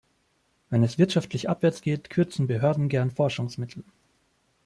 Wenn 0.71 0.81
es 0.81 0.97
wirtschaftlich 0.97 1.47
abwärts 1.47 1.83
geht, 1.83 2.09
kürzen 2.09 2.47
Behörden 2.47 2.89
gern 2.89 3.11
Forschungsmittel. 3.11 3.83